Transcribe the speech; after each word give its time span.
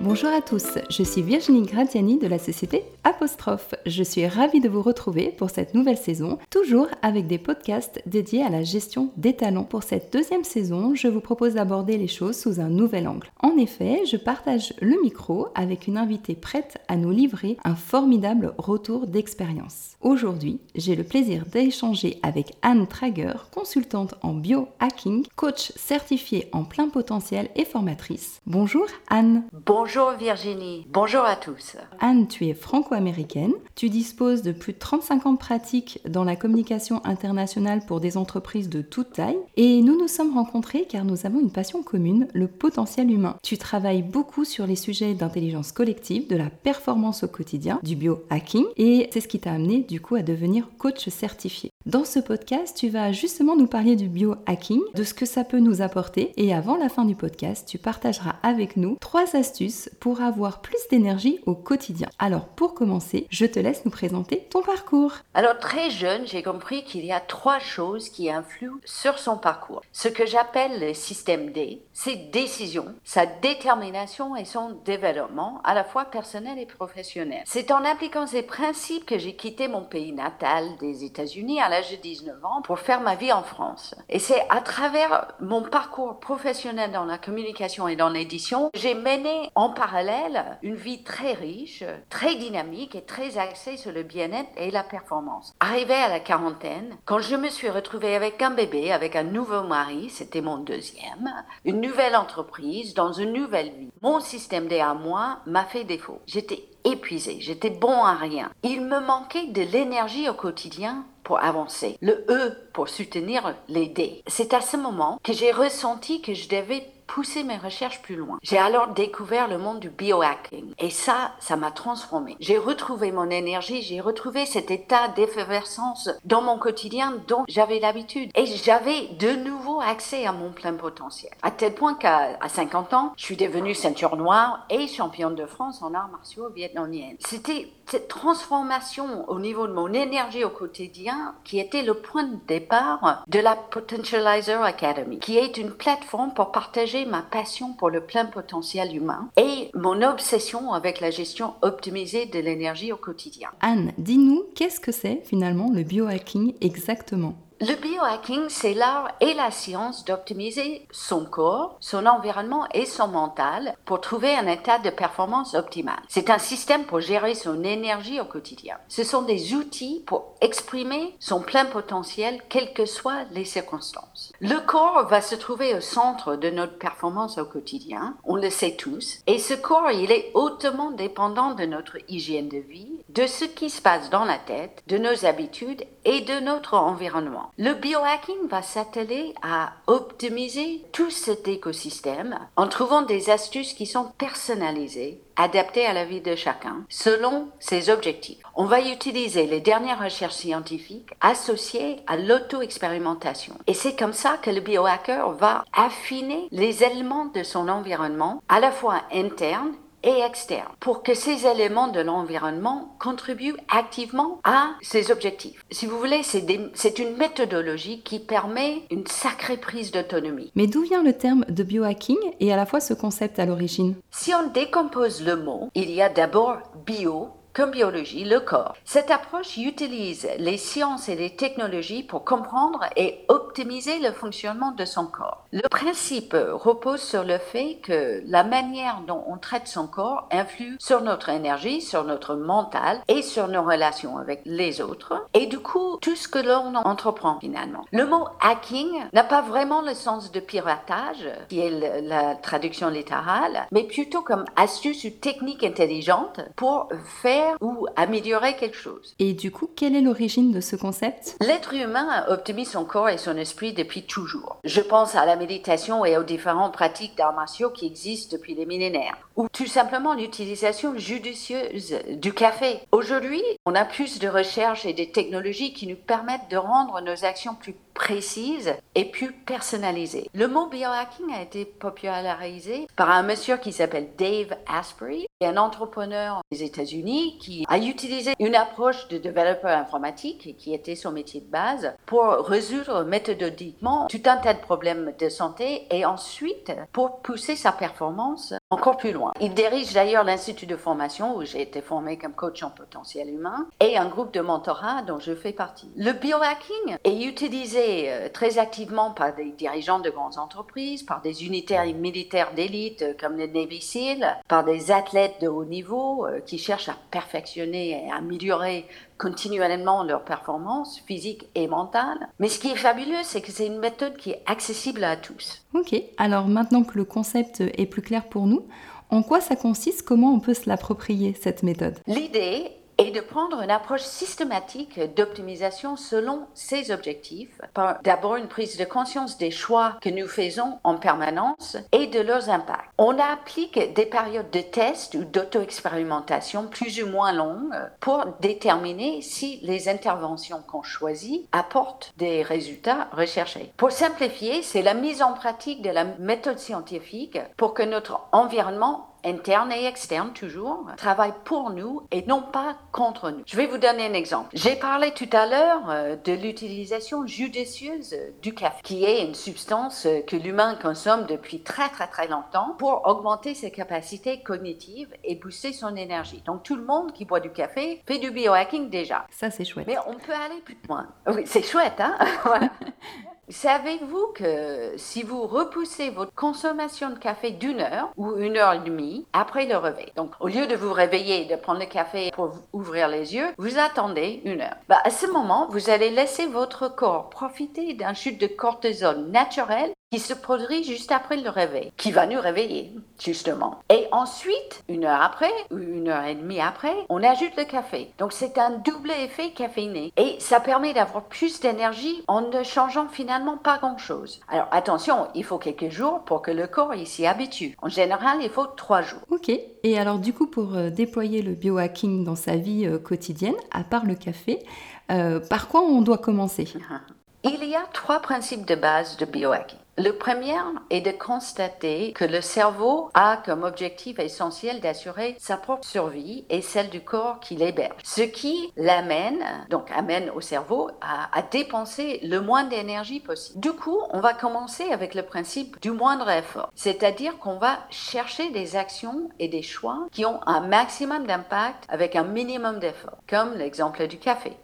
Bonjour 0.00 0.30
à 0.30 0.40
tous, 0.40 0.78
je 0.90 1.02
suis 1.02 1.22
Virginie 1.22 1.66
Gratiani 1.66 2.18
de 2.18 2.28
la 2.28 2.38
société 2.38 2.84
Apostrophe. 3.02 3.74
Je 3.84 4.04
suis 4.04 4.28
ravie 4.28 4.60
de 4.60 4.68
vous 4.68 4.80
retrouver 4.80 5.34
pour 5.36 5.50
cette 5.50 5.74
nouvelle 5.74 5.96
saison, 5.96 6.38
toujours 6.50 6.86
avec 7.02 7.26
des 7.26 7.38
podcasts 7.38 8.00
dédiés 8.06 8.44
à 8.44 8.48
la 8.48 8.62
gestion 8.62 9.10
des 9.16 9.34
talents. 9.34 9.64
Pour 9.64 9.82
cette 9.82 10.12
deuxième 10.12 10.44
saison, 10.44 10.94
je 10.94 11.08
vous 11.08 11.20
propose 11.20 11.54
d'aborder 11.54 11.98
les 11.98 12.06
choses 12.06 12.38
sous 12.38 12.60
un 12.60 12.68
nouvel 12.68 13.08
angle. 13.08 13.28
En 13.40 13.56
effet, 13.56 14.02
je 14.06 14.16
partage 14.16 14.72
le 14.80 15.02
micro 15.02 15.48
avec 15.56 15.88
une 15.88 15.96
invitée 15.96 16.36
prête 16.36 16.78
à 16.86 16.96
nous 16.96 17.10
livrer 17.10 17.56
un 17.64 17.74
formidable 17.74 18.54
retour 18.56 19.08
d'expérience. 19.08 19.96
Aujourd'hui, 20.00 20.60
j'ai 20.76 20.94
le 20.94 21.02
plaisir 21.02 21.44
d'échanger 21.50 22.20
avec 22.22 22.52
Anne 22.62 22.86
Trager, 22.86 23.34
consultante 23.52 24.14
en 24.22 24.34
biohacking, 24.34 25.26
coach 25.34 25.72
certifiée 25.74 26.46
en 26.52 26.62
plein 26.62 26.88
potentiel 26.88 27.48
et 27.56 27.64
formatrice. 27.64 28.40
Bonjour 28.46 28.86
Anne. 29.08 29.42
Bonjour 29.66 29.87
Virginie, 30.18 30.86
bonjour 30.90 31.22
à 31.22 31.34
tous. 31.34 31.76
Anne, 31.98 32.28
tu 32.28 32.46
es 32.46 32.52
franco-américaine, 32.52 33.54
tu 33.74 33.88
disposes 33.88 34.42
de 34.42 34.52
plus 34.52 34.74
de 34.74 34.78
35 34.78 35.24
ans 35.24 35.32
de 35.32 35.38
pratique 35.38 36.00
dans 36.06 36.24
la 36.24 36.36
communication 36.36 37.00
internationale 37.06 37.80
pour 37.86 37.98
des 37.98 38.18
entreprises 38.18 38.68
de 38.68 38.82
toute 38.82 39.14
taille 39.14 39.38
et 39.56 39.80
nous 39.80 39.98
nous 39.98 40.06
sommes 40.06 40.34
rencontrés 40.34 40.86
car 40.86 41.06
nous 41.06 41.24
avons 41.24 41.40
une 41.40 41.50
passion 41.50 41.82
commune, 41.82 42.28
le 42.34 42.48
potentiel 42.48 43.10
humain. 43.10 43.36
Tu 43.42 43.56
travailles 43.56 44.02
beaucoup 44.02 44.44
sur 44.44 44.66
les 44.66 44.76
sujets 44.76 45.14
d'intelligence 45.14 45.72
collective, 45.72 46.28
de 46.28 46.36
la 46.36 46.50
performance 46.50 47.22
au 47.22 47.28
quotidien, 47.28 47.80
du 47.82 47.96
biohacking 47.96 48.66
et 48.76 49.08
c'est 49.10 49.22
ce 49.22 49.28
qui 49.28 49.40
t'a 49.40 49.52
amené 49.52 49.80
du 49.80 50.02
coup 50.02 50.16
à 50.16 50.22
devenir 50.22 50.68
coach 50.76 51.08
certifié. 51.08 51.70
Dans 51.86 52.04
ce 52.04 52.18
podcast, 52.18 52.76
tu 52.76 52.90
vas 52.90 53.12
justement 53.12 53.56
nous 53.56 53.66
parler 53.66 53.96
du 53.96 54.08
biohacking, 54.08 54.82
de 54.94 55.04
ce 55.04 55.14
que 55.14 55.24
ça 55.24 55.44
peut 55.44 55.60
nous 55.60 55.80
apporter 55.80 56.32
et 56.36 56.52
avant 56.52 56.76
la 56.76 56.90
fin 56.90 57.06
du 57.06 57.14
podcast, 57.14 57.66
tu 57.66 57.78
partageras 57.78 58.34
avec 58.42 58.76
nous 58.76 58.98
trois 59.00 59.34
astuces 59.34 59.77
pour 60.00 60.20
avoir 60.20 60.60
plus 60.60 60.88
d'énergie 60.90 61.40
au 61.46 61.54
quotidien. 61.54 62.08
Alors 62.18 62.46
pour 62.46 62.74
commencer, 62.74 63.26
je 63.30 63.46
te 63.46 63.58
laisse 63.58 63.84
nous 63.84 63.90
présenter 63.90 64.46
ton 64.50 64.62
parcours. 64.62 65.12
Alors 65.34 65.58
très 65.58 65.90
jeune, 65.90 66.26
j'ai 66.26 66.42
compris 66.42 66.84
qu'il 66.84 67.04
y 67.04 67.12
a 67.12 67.20
trois 67.20 67.58
choses 67.58 68.08
qui 68.08 68.30
influent 68.30 68.80
sur 68.84 69.18
son 69.18 69.36
parcours. 69.36 69.82
Ce 69.92 70.08
que 70.08 70.26
j'appelle 70.26 70.80
le 70.80 70.94
système 70.94 71.52
D, 71.52 71.82
ses 71.92 72.16
décisions, 72.16 72.94
sa 73.04 73.26
détermination 73.26 74.36
et 74.36 74.44
son 74.44 74.78
développement 74.84 75.60
à 75.64 75.74
la 75.74 75.84
fois 75.84 76.04
personnel 76.04 76.58
et 76.58 76.66
professionnel. 76.66 77.42
C'est 77.44 77.70
en 77.70 77.84
appliquant 77.84 78.26
ces 78.26 78.42
principes 78.42 79.06
que 79.06 79.18
j'ai 79.18 79.36
quitté 79.36 79.68
mon 79.68 79.82
pays 79.82 80.12
natal 80.12 80.64
des 80.80 81.04
États-Unis 81.04 81.60
à 81.60 81.68
l'âge 81.68 81.90
de 81.90 81.96
19 81.96 82.44
ans 82.44 82.62
pour 82.62 82.78
faire 82.78 83.00
ma 83.00 83.14
vie 83.14 83.32
en 83.32 83.42
France. 83.42 83.94
Et 84.08 84.18
c'est 84.18 84.42
à 84.50 84.60
travers 84.60 85.28
mon 85.40 85.62
parcours 85.62 86.18
professionnel 86.20 86.92
dans 86.92 87.04
la 87.04 87.18
communication 87.18 87.88
et 87.88 87.96
dans 87.96 88.08
l'édition, 88.08 88.70
j'ai 88.74 88.94
mené 88.94 89.50
en 89.54 89.67
parallèle 89.70 90.58
une 90.62 90.74
vie 90.74 91.02
très 91.02 91.32
riche, 91.32 91.84
très 92.10 92.34
dynamique 92.36 92.94
et 92.94 93.02
très 93.02 93.38
axée 93.38 93.76
sur 93.76 93.92
le 93.92 94.02
bien-être 94.02 94.50
et 94.56 94.70
la 94.70 94.82
performance. 94.82 95.54
Arrivé 95.60 95.94
à 95.94 96.08
la 96.08 96.20
quarantaine, 96.20 96.96
quand 97.04 97.20
je 97.20 97.36
me 97.36 97.48
suis 97.48 97.70
retrouvée 97.70 98.14
avec 98.14 98.40
un 98.42 98.50
bébé, 98.50 98.92
avec 98.92 99.16
un 99.16 99.24
nouveau 99.24 99.62
mari, 99.62 100.10
c'était 100.10 100.40
mon 100.40 100.58
deuxième, 100.58 101.32
une 101.64 101.80
nouvelle 101.80 102.16
entreprise, 102.16 102.94
dans 102.94 103.12
une 103.12 103.32
nouvelle 103.32 103.70
vie, 103.70 103.90
mon 104.02 104.20
système 104.20 104.68
D 104.68 104.80
à 104.80 104.94
moi 104.94 105.38
m'a 105.46 105.64
fait 105.64 105.84
défaut. 105.84 106.20
J'étais 106.26 106.64
épuisée, 106.84 107.38
j'étais 107.40 107.70
bon 107.70 108.04
à 108.04 108.14
rien. 108.14 108.50
Il 108.62 108.82
me 108.82 109.00
manquait 109.00 109.46
de 109.46 109.62
l'énergie 109.62 110.28
au 110.28 110.34
quotidien 110.34 111.04
pour 111.24 111.42
avancer, 111.42 111.98
le 112.00 112.24
E 112.30 112.56
pour 112.72 112.88
soutenir 112.88 113.54
les 113.68 113.86
D. 113.86 114.22
C'est 114.26 114.54
à 114.54 114.60
ce 114.60 114.76
moment 114.76 115.18
que 115.22 115.32
j'ai 115.32 115.52
ressenti 115.52 116.22
que 116.22 116.32
je 116.32 116.48
devais 116.48 116.86
pousser 117.08 117.42
mes 117.42 117.56
recherches 117.56 118.00
plus 118.02 118.14
loin. 118.14 118.38
J'ai 118.42 118.58
alors 118.58 118.88
découvert 118.88 119.48
le 119.48 119.58
monde 119.58 119.80
du 119.80 119.90
biohacking 119.90 120.74
et 120.78 120.90
ça, 120.90 121.32
ça 121.40 121.56
m'a 121.56 121.72
transformé. 121.72 122.36
J'ai 122.38 122.58
retrouvé 122.58 123.10
mon 123.10 123.28
énergie, 123.30 123.82
j'ai 123.82 124.00
retrouvé 124.00 124.46
cet 124.46 124.70
état 124.70 125.08
d'effervescence 125.08 126.10
dans 126.24 126.42
mon 126.42 126.58
quotidien 126.58 127.16
dont 127.26 127.44
j'avais 127.48 127.80
l'habitude 127.80 128.30
et 128.36 128.46
j'avais 128.46 129.08
de 129.18 129.32
nouveau 129.32 129.80
accès 129.80 130.26
à 130.26 130.32
mon 130.32 130.50
plein 130.50 130.74
potentiel. 130.74 131.32
À 131.42 131.50
tel 131.50 131.74
point 131.74 131.94
qu'à 131.94 132.38
50 132.46 132.94
ans, 132.94 133.12
je 133.16 133.24
suis 133.24 133.36
devenue 133.36 133.74
ceinture 133.74 134.16
noire 134.16 134.66
et 134.70 134.86
championne 134.86 135.34
de 135.34 135.46
France 135.46 135.82
en 135.82 135.94
arts 135.94 136.10
martiaux 136.10 136.50
vietnamiennes. 136.50 137.16
C'était 137.20 137.72
cette 137.90 138.08
transformation 138.08 139.28
au 139.28 139.38
niveau 139.38 139.66
de 139.66 139.72
mon 139.72 139.92
énergie 139.92 140.44
au 140.44 140.50
quotidien 140.50 141.34
qui 141.44 141.58
était 141.58 141.82
le 141.82 141.94
point 141.94 142.24
de 142.24 142.36
départ 142.46 143.24
de 143.26 143.38
la 143.38 143.56
Potentializer 143.56 144.62
Academy, 144.62 145.18
qui 145.18 145.38
est 145.38 145.56
une 145.56 145.70
plateforme 145.70 146.34
pour 146.34 146.52
partager 146.52 147.06
ma 147.06 147.22
passion 147.22 147.72
pour 147.72 147.90
le 147.90 148.04
plein 148.04 148.26
potentiel 148.26 148.94
humain 148.94 149.30
et 149.36 149.70
mon 149.74 150.02
obsession 150.02 150.72
avec 150.72 151.00
la 151.00 151.10
gestion 151.10 151.54
optimisée 151.62 152.26
de 152.26 152.38
l'énergie 152.38 152.92
au 152.92 152.96
quotidien. 152.96 153.50
Anne, 153.60 153.92
dis-nous, 153.98 154.44
qu'est-ce 154.54 154.80
que 154.80 154.92
c'est 154.92 155.22
finalement 155.24 155.70
le 155.72 155.82
biohacking 155.82 156.54
exactement? 156.60 157.34
Le 157.60 157.74
biohacking, 157.74 158.48
c'est 158.48 158.74
l'art 158.74 159.10
et 159.20 159.34
la 159.34 159.50
science 159.50 160.04
d'optimiser 160.04 160.86
son 160.92 161.24
corps, 161.24 161.76
son 161.80 162.06
environnement 162.06 162.66
et 162.72 162.86
son 162.86 163.08
mental 163.08 163.74
pour 163.84 164.00
trouver 164.00 164.32
un 164.34 164.46
état 164.46 164.78
de 164.78 164.90
performance 164.90 165.54
optimal. 165.54 165.98
C'est 166.08 166.30
un 166.30 166.38
système 166.38 166.84
pour 166.84 167.00
gérer 167.00 167.34
son 167.34 167.64
énergie 167.64 168.20
au 168.20 168.24
quotidien. 168.24 168.76
Ce 168.86 169.02
sont 169.02 169.22
des 169.22 169.54
outils 169.54 170.04
pour 170.06 170.34
exprimer 170.40 171.16
son 171.18 171.40
plein 171.40 171.64
potentiel, 171.64 172.40
quelles 172.48 172.72
que 172.72 172.86
soient 172.86 173.24
les 173.32 173.44
circonstances. 173.44 174.32
Le 174.40 174.60
corps 174.60 175.08
va 175.08 175.20
se 175.20 175.34
trouver 175.34 175.74
au 175.74 175.80
centre 175.80 176.36
de 176.36 176.50
notre 176.50 176.78
performance 176.78 177.38
au 177.38 177.44
quotidien, 177.44 178.16
on 178.22 178.36
le 178.36 178.50
sait 178.50 178.76
tous, 178.76 179.18
et 179.26 179.38
ce 179.38 179.54
corps, 179.54 179.90
il 179.90 180.12
est 180.12 180.30
hautement 180.34 180.92
dépendant 180.92 181.54
de 181.54 181.64
notre 181.64 181.98
hygiène 182.08 182.48
de 182.48 182.58
vie, 182.58 182.97
de 183.08 183.26
ce 183.26 183.44
qui 183.44 183.70
se 183.70 183.80
passe 183.80 184.10
dans 184.10 184.24
la 184.24 184.38
tête, 184.38 184.82
de 184.86 184.98
nos 184.98 185.24
habitudes 185.24 185.84
et 186.04 186.20
de 186.20 186.40
notre 186.40 186.74
environnement. 186.74 187.50
Le 187.58 187.74
biohacking 187.74 188.48
va 188.48 188.62
s'atteler 188.62 189.34
à 189.42 189.72
optimiser 189.86 190.84
tout 190.92 191.10
cet 191.10 191.48
écosystème 191.48 192.38
en 192.56 192.68
trouvant 192.68 193.02
des 193.02 193.30
astuces 193.30 193.72
qui 193.72 193.86
sont 193.86 194.12
personnalisées, 194.18 195.20
adaptées 195.36 195.86
à 195.86 195.92
la 195.92 196.04
vie 196.04 196.20
de 196.20 196.34
chacun, 196.34 196.84
selon 196.88 197.48
ses 197.60 197.90
objectifs. 197.90 198.42
On 198.54 198.64
va 198.64 198.80
utiliser 198.80 199.46
les 199.46 199.60
dernières 199.60 200.02
recherches 200.02 200.34
scientifiques 200.34 201.10
associées 201.20 202.00
à 202.06 202.16
l'auto-expérimentation. 202.16 203.54
Et 203.66 203.74
c'est 203.74 203.96
comme 203.96 204.12
ça 204.12 204.38
que 204.42 204.50
le 204.50 204.60
biohacker 204.60 205.30
va 205.38 205.64
affiner 205.72 206.48
les 206.50 206.84
éléments 206.84 207.26
de 207.26 207.42
son 207.42 207.68
environnement, 207.68 208.42
à 208.48 208.60
la 208.60 208.70
fois 208.70 209.02
interne 209.12 209.72
et 210.08 210.22
externe 210.22 210.72
pour 210.80 211.02
que 211.02 211.12
ces 211.12 211.46
éléments 211.46 211.88
de 211.88 212.00
l'environnement 212.00 212.96
contribuent 212.98 213.56
activement 213.68 214.40
à 214.42 214.70
ses 214.80 215.10
objectifs. 215.10 215.64
Si 215.70 215.84
vous 215.84 215.98
voulez, 215.98 216.22
c'est 216.22 216.98
une 216.98 217.16
méthodologie 217.16 218.00
qui 218.00 218.18
permet 218.18 218.82
une 218.90 219.06
sacrée 219.06 219.58
prise 219.58 219.92
d'autonomie. 219.92 220.50
Mais 220.54 220.66
d'où 220.66 220.82
vient 220.82 221.02
le 221.02 221.12
terme 221.12 221.44
de 221.48 221.62
biohacking 221.62 222.16
et 222.40 222.52
à 222.52 222.56
la 222.56 222.64
fois 222.64 222.80
ce 222.80 222.94
concept 222.94 223.38
à 223.38 223.44
l'origine? 223.44 223.96
Si 224.10 224.32
on 224.34 224.48
décompose 224.48 225.22
le 225.24 225.36
mot, 225.36 225.68
il 225.74 225.90
y 225.90 226.00
a 226.00 226.08
d'abord 226.08 226.58
bio 226.86 227.28
comme 227.58 227.72
biologie, 227.72 228.22
le 228.22 228.38
corps. 228.38 228.76
Cette 228.84 229.10
approche 229.10 229.56
utilise 229.56 230.28
les 230.38 230.58
sciences 230.58 231.08
et 231.08 231.16
les 231.16 231.34
technologies 231.34 232.04
pour 232.04 232.24
comprendre 232.24 232.84
et 232.94 233.24
optimiser 233.26 233.98
le 233.98 234.12
fonctionnement 234.12 234.70
de 234.70 234.84
son 234.84 235.06
corps. 235.06 235.44
Le 235.50 235.68
principe 235.68 236.36
repose 236.52 237.02
sur 237.02 237.24
le 237.24 237.38
fait 237.38 237.78
que 237.82 238.22
la 238.28 238.44
manière 238.44 239.00
dont 239.08 239.24
on 239.26 239.38
traite 239.38 239.66
son 239.66 239.88
corps 239.88 240.28
influe 240.30 240.76
sur 240.78 241.00
notre 241.00 241.30
énergie, 241.30 241.80
sur 241.80 242.04
notre 242.04 242.36
mental 242.36 243.00
et 243.08 243.22
sur 243.22 243.48
nos 243.48 243.64
relations 243.64 244.18
avec 244.18 244.42
les 244.44 244.80
autres 244.80 245.26
et 245.34 245.46
du 245.46 245.58
coup 245.58 245.96
tout 246.00 246.14
ce 246.14 246.28
que 246.28 246.38
l'on 246.38 246.76
entreprend 246.76 247.40
finalement. 247.40 247.84
Le 247.90 248.06
mot 248.06 248.28
hacking 248.40 249.06
n'a 249.12 249.24
pas 249.24 249.42
vraiment 249.42 249.82
le 249.82 249.94
sens 249.94 250.30
de 250.30 250.38
piratage, 250.38 251.28
qui 251.48 251.58
est 251.58 252.02
la 252.02 252.36
traduction 252.36 252.88
littérale, 252.88 253.66
mais 253.72 253.82
plutôt 253.82 254.22
comme 254.22 254.44
astuce 254.54 255.02
ou 255.02 255.10
technique 255.10 255.64
intelligente 255.64 256.38
pour 256.54 256.88
faire 257.20 257.47
ou 257.60 257.86
améliorer 257.96 258.56
quelque 258.56 258.76
chose. 258.76 259.14
Et 259.18 259.32
du 259.32 259.50
coup, 259.50 259.68
quelle 259.74 259.94
est 259.94 260.00
l'origine 260.00 260.52
de 260.52 260.60
ce 260.60 260.76
concept? 260.76 261.36
L'être 261.40 261.74
humain 261.74 262.24
optimise 262.28 262.70
son 262.70 262.84
corps 262.84 263.08
et 263.08 263.18
son 263.18 263.36
esprit 263.36 263.72
depuis 263.72 264.02
toujours. 264.02 264.58
Je 264.64 264.80
pense 264.80 265.14
à 265.14 265.26
la 265.26 265.36
méditation 265.36 266.04
et 266.04 266.16
aux 266.16 266.22
différentes 266.22 266.72
pratiques 266.72 267.16
d'arts 267.16 267.34
martiaux 267.34 267.70
qui 267.70 267.86
existent 267.86 268.36
depuis 268.36 268.54
les 268.54 268.66
millénaires, 268.66 269.16
ou 269.36 269.48
tout 269.48 269.66
simplement 269.66 270.14
l'utilisation 270.14 270.96
judicieuse 270.96 271.96
du 272.10 272.32
café. 272.32 272.80
Aujourd'hui, 272.92 273.42
on 273.66 273.74
a 273.74 273.84
plus 273.84 274.18
de 274.18 274.28
recherches 274.28 274.86
et 274.86 274.92
des 274.92 275.10
technologies 275.10 275.72
qui 275.72 275.86
nous 275.86 275.96
permettent 275.96 276.50
de 276.50 276.56
rendre 276.56 277.00
nos 277.00 277.24
actions 277.24 277.54
plus 277.54 277.74
précises 277.98 278.72
et 278.94 279.04
plus 279.04 279.32
personnalisées. 279.32 280.30
Le 280.32 280.46
mot 280.46 280.68
biohacking 280.68 281.32
a 281.34 281.42
été 281.42 281.64
popularisé 281.64 282.86
par 282.96 283.10
un 283.10 283.24
monsieur 283.24 283.56
qui 283.56 283.72
s'appelle 283.72 284.10
Dave 284.16 284.56
Asprey, 284.66 285.26
un 285.42 285.56
entrepreneur 285.56 286.40
des 286.50 286.62
États-Unis 286.62 287.38
qui 287.38 287.64
a 287.68 287.78
utilisé 287.78 288.34
une 288.38 288.54
approche 288.54 289.08
de 289.08 289.18
développeur 289.18 289.76
informatique 289.76 290.56
qui 290.56 290.72
était 290.72 290.94
son 290.94 291.10
métier 291.10 291.40
de 291.40 291.50
base 291.50 291.92
pour 292.06 292.24
résoudre 292.24 293.04
méthodiquement 293.04 294.06
tout 294.06 294.22
un 294.24 294.36
tas 294.36 294.54
de 294.54 294.60
problèmes 294.60 295.12
de 295.18 295.28
santé 295.28 295.86
et 295.90 296.04
ensuite 296.04 296.72
pour 296.92 297.20
pousser 297.20 297.56
sa 297.56 297.72
performance 297.72 298.54
encore 298.70 298.98
plus 298.98 299.12
loin. 299.12 299.32
Il 299.40 299.54
dirige 299.54 299.94
d'ailleurs 299.94 300.24
l'Institut 300.24 300.66
de 300.66 300.76
formation 300.76 301.34
où 301.36 301.42
j'ai 301.42 301.62
été 301.62 301.80
formé 301.80 302.18
comme 302.18 302.34
coach 302.34 302.62
en 302.62 302.70
potentiel 302.70 303.30
humain 303.30 303.66
et 303.80 303.96
un 303.96 304.06
groupe 304.06 304.34
de 304.34 304.40
mentorat 304.40 305.00
dont 305.02 305.18
je 305.18 305.34
fais 305.34 305.52
partie. 305.52 305.90
Le 305.96 306.12
biohacking 306.12 306.96
est 307.02 307.22
utilisé 307.22 308.12
euh, 308.12 308.28
très 308.28 308.58
activement 308.58 309.12
par 309.12 309.34
des 309.34 309.52
dirigeants 309.52 310.00
de 310.00 310.10
grandes 310.10 310.36
entreprises, 310.36 311.02
par 311.02 311.22
des 311.22 311.46
unitaires 311.46 311.84
et 311.84 311.94
militaires 311.94 312.52
d'élite 312.54 313.00
euh, 313.00 313.14
comme 313.18 313.38
les 313.38 313.48
Navy 313.48 313.80
SEAL, 313.80 314.36
par 314.48 314.64
des 314.64 314.90
athlètes 314.90 315.40
de 315.40 315.48
haut 315.48 315.64
niveau 315.64 316.26
euh, 316.26 316.40
qui 316.40 316.58
cherchent 316.58 316.90
à 316.90 316.96
perfectionner 317.10 318.06
et 318.06 318.12
améliorer 318.12 318.86
continuellement 319.18 320.04
leur 320.04 320.24
performance 320.24 321.00
physique 321.06 321.48
et 321.54 321.66
mentale. 321.66 322.28
Mais 322.38 322.48
ce 322.48 322.58
qui 322.58 322.68
est 322.68 322.76
fabuleux, 322.76 323.22
c'est 323.24 323.40
que 323.40 323.50
c'est 323.52 323.66
une 323.66 323.78
méthode 323.78 324.16
qui 324.16 324.30
est 324.30 324.42
accessible 324.46 325.04
à 325.04 325.16
tous. 325.16 325.62
Ok, 325.74 326.00
alors 326.16 326.46
maintenant 326.46 326.84
que 326.84 326.96
le 326.96 327.04
concept 327.04 327.60
est 327.60 327.86
plus 327.86 328.02
clair 328.02 328.28
pour 328.28 328.46
nous, 328.46 328.66
en 329.10 329.22
quoi 329.22 329.40
ça 329.40 329.56
consiste 329.56 330.02
Comment 330.02 330.32
on 330.32 330.40
peut 330.40 330.54
se 330.54 330.68
l'approprier, 330.68 331.34
cette 331.40 331.62
méthode? 331.62 331.98
L'idée 332.06 332.70
et 332.98 333.12
de 333.12 333.20
prendre 333.20 333.62
une 333.62 333.70
approche 333.70 334.02
systématique 334.02 335.00
d'optimisation 335.14 335.96
selon 335.96 336.46
ses 336.54 336.90
objectifs, 336.90 337.60
par 337.72 338.02
d'abord 338.02 338.36
une 338.36 338.48
prise 338.48 338.76
de 338.76 338.84
conscience 338.84 339.38
des 339.38 339.52
choix 339.52 339.96
que 340.00 340.08
nous 340.08 340.26
faisons 340.26 340.78
en 340.82 340.96
permanence 340.96 341.76
et 341.92 342.08
de 342.08 342.20
leurs 342.20 342.50
impacts. 342.50 342.90
On 342.98 343.16
applique 343.18 343.94
des 343.94 344.06
périodes 344.06 344.50
de 344.50 344.60
test 344.60 345.14
ou 345.14 345.24
d'auto-expérimentation 345.24 346.66
plus 346.66 347.02
ou 347.02 347.06
moins 347.06 347.32
longues 347.32 347.74
pour 348.00 348.24
déterminer 348.40 349.22
si 349.22 349.60
les 349.62 349.88
interventions 349.88 350.62
qu'on 350.66 350.82
choisit 350.82 351.48
apportent 351.52 352.12
des 352.16 352.42
résultats 352.42 353.08
recherchés. 353.12 353.72
Pour 353.76 353.92
simplifier, 353.92 354.62
c'est 354.62 354.82
la 354.82 354.94
mise 354.94 355.22
en 355.22 355.34
pratique 355.34 355.82
de 355.82 355.90
la 355.90 356.04
méthode 356.04 356.58
scientifique 356.58 357.38
pour 357.56 357.74
que 357.74 357.82
notre 357.82 358.20
environnement 358.32 359.07
interne 359.24 359.72
et 359.72 359.86
externe 359.86 360.32
toujours, 360.32 360.86
travaillent 360.96 361.32
pour 361.44 361.70
nous 361.70 362.02
et 362.10 362.24
non 362.26 362.42
pas 362.42 362.76
contre 362.92 363.30
nous. 363.30 363.42
Je 363.46 363.56
vais 363.56 363.66
vous 363.66 363.78
donner 363.78 364.06
un 364.06 364.12
exemple. 364.12 364.48
J'ai 364.54 364.76
parlé 364.76 365.12
tout 365.12 365.28
à 365.32 365.46
l'heure 365.46 365.90
euh, 365.90 366.16
de 366.16 366.32
l'utilisation 366.32 367.26
judicieuse 367.26 368.16
du 368.42 368.54
café, 368.54 368.80
qui 368.82 369.04
est 369.04 369.24
une 369.24 369.34
substance 369.34 370.06
euh, 370.06 370.20
que 370.22 370.36
l'humain 370.36 370.76
consomme 370.80 371.26
depuis 371.26 371.60
très 371.62 371.88
très 371.88 372.06
très 372.06 372.28
longtemps 372.28 372.74
pour 372.78 373.06
augmenter 373.06 373.54
ses 373.54 373.70
capacités 373.70 374.42
cognitives 374.42 375.14
et 375.24 375.34
booster 375.36 375.72
son 375.72 375.96
énergie. 375.96 376.42
Donc 376.46 376.62
tout 376.62 376.76
le 376.76 376.84
monde 376.84 377.12
qui 377.12 377.24
boit 377.24 377.40
du 377.40 377.50
café 377.50 378.02
fait 378.06 378.18
du 378.18 378.30
biohacking 378.30 378.90
déjà. 378.90 379.26
Ça 379.30 379.50
c'est 379.50 379.64
chouette. 379.64 379.86
Mais 379.86 379.96
on 380.06 380.14
peut 380.14 380.32
aller 380.32 380.60
plus 380.64 380.78
loin. 380.88 381.06
Oui, 381.26 381.42
c'est 381.46 381.62
chouette, 381.62 382.00
hein? 382.00 382.16
Savez-vous 383.50 384.26
que 384.34 384.92
si 384.98 385.22
vous 385.22 385.46
repoussez 385.46 386.10
votre 386.10 386.34
consommation 386.34 387.08
de 387.08 387.18
café 387.18 387.50
d'une 387.50 387.80
heure 387.80 388.10
ou 388.18 388.36
une 388.36 388.58
heure 388.58 388.74
et 388.74 388.80
demie 388.80 389.26
après 389.32 389.64
le 389.64 389.78
réveil, 389.78 390.12
donc 390.16 390.32
au 390.40 390.48
lieu 390.48 390.66
de 390.66 390.76
vous 390.76 390.92
réveiller 390.92 391.42
et 391.42 391.44
de 391.46 391.56
prendre 391.56 391.80
le 391.80 391.86
café 391.86 392.30
pour 392.32 392.52
ouvrir 392.74 393.08
les 393.08 393.34
yeux, 393.34 393.48
vous 393.56 393.78
attendez 393.78 394.42
une 394.44 394.60
heure. 394.60 394.76
Bah, 394.88 394.98
à 395.02 395.10
ce 395.10 395.26
moment, 395.26 395.66
vous 395.70 395.88
allez 395.88 396.10
laisser 396.10 396.46
votre 396.46 396.94
corps 396.94 397.30
profiter 397.30 397.94
d'un 397.94 398.12
chute 398.12 398.38
de 398.38 398.48
cortisol 398.48 399.30
naturel 399.30 399.92
qui 400.10 400.18
se 400.20 400.32
produit 400.32 400.84
juste 400.84 401.12
après 401.12 401.36
le 401.36 401.50
réveil, 401.50 401.92
qui 401.98 402.12
va 402.12 402.26
nous 402.26 402.40
réveiller, 402.40 402.92
justement. 403.22 403.80
Et 403.90 404.06
ensuite, 404.10 404.82
une 404.88 405.04
heure 405.04 405.20
après, 405.20 405.52
ou 405.70 405.76
une 405.76 406.08
heure 406.08 406.24
et 406.24 406.34
demie 406.34 406.60
après, 406.60 406.94
on 407.10 407.22
ajoute 407.22 407.56
le 407.58 407.64
café. 407.64 408.10
Donc 408.18 408.32
c'est 408.32 408.56
un 408.56 408.70
double 408.70 409.10
effet 409.10 409.50
caféiné. 409.50 410.12
Et 410.16 410.36
ça 410.38 410.60
permet 410.60 410.94
d'avoir 410.94 411.24
plus 411.24 411.60
d'énergie 411.60 412.22
en 412.26 412.40
ne 412.40 412.62
changeant 412.62 413.08
finalement 413.08 413.58
pas 413.58 413.76
grand-chose. 413.76 414.40
Alors 414.48 414.68
attention, 414.70 415.28
il 415.34 415.44
faut 415.44 415.58
quelques 415.58 415.90
jours 415.90 416.20
pour 416.24 416.40
que 416.40 416.50
le 416.50 416.66
corps 416.66 416.94
s'y 417.04 417.26
habitue. 417.26 417.76
En 417.82 417.90
général, 417.90 418.38
il 418.40 418.48
faut 418.48 418.66
trois 418.66 419.02
jours. 419.02 419.20
Ok. 419.30 419.50
Et 419.50 419.98
alors 419.98 420.18
du 420.18 420.32
coup, 420.32 420.46
pour 420.46 420.74
euh, 420.74 420.88
déployer 420.88 421.42
le 421.42 421.52
biohacking 421.52 422.24
dans 422.24 422.36
sa 422.36 422.56
vie 422.56 422.86
euh, 422.86 422.98
quotidienne, 422.98 423.56
à 423.72 423.84
part 423.84 424.06
le 424.06 424.14
café, 424.14 424.64
euh, 425.10 425.38
par 425.38 425.68
quoi 425.68 425.82
on 425.82 426.00
doit 426.00 426.18
commencer? 426.18 426.66
Il 427.44 427.62
y 427.64 427.76
a 427.76 427.84
trois 427.92 428.20
principes 428.20 428.66
de 428.66 428.74
base 428.74 429.16
de 429.16 429.24
biohacking. 429.24 429.78
Le 429.98 430.12
premier 430.12 430.54
est 430.90 431.00
de 431.00 431.10
constater 431.10 432.12
que 432.12 432.24
le 432.24 432.40
cerveau 432.40 433.10
a 433.14 433.36
comme 433.44 433.64
objectif 433.64 434.20
essentiel 434.20 434.78
d'assurer 434.78 435.34
sa 435.40 435.56
propre 435.56 435.84
survie 435.84 436.44
et 436.50 436.62
celle 436.62 436.88
du 436.88 437.00
corps 437.00 437.40
qui 437.40 437.56
l'héberge. 437.56 438.00
Ce 438.04 438.22
qui 438.22 438.72
l'amène, 438.76 439.44
donc 439.70 439.90
amène 439.90 440.30
au 440.30 440.40
cerveau, 440.40 440.88
à, 441.00 441.42
dépenser 441.50 442.20
le 442.22 442.40
moins 442.40 442.62
d'énergie 442.62 443.18
possible. 443.18 443.58
Du 443.58 443.72
coup, 443.72 443.98
on 444.10 444.20
va 444.20 444.34
commencer 444.34 444.88
avec 444.92 445.16
le 445.16 445.24
principe 445.24 445.80
du 445.82 445.90
moindre 445.90 446.30
effort. 446.30 446.70
C'est-à-dire 446.76 447.36
qu'on 447.38 447.58
va 447.58 447.80
chercher 447.90 448.50
des 448.50 448.76
actions 448.76 449.30
et 449.40 449.48
des 449.48 449.62
choix 449.62 450.06
qui 450.12 450.24
ont 450.24 450.38
un 450.46 450.60
maximum 450.60 451.26
d'impact 451.26 451.86
avec 451.88 452.14
un 452.14 452.22
minimum 452.22 452.78
d'effort, 452.78 453.18
comme 453.28 453.54
l'exemple 453.54 454.06
du 454.06 454.18
café. 454.18 454.56